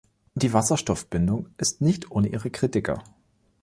Die 0.33 0.51
Wasserstoffbindung 0.51 1.49
ist 1.59 1.79
nicht 1.79 2.09
ohne 2.09 2.27
ihre 2.29 2.49
Kritiker. 2.49 3.03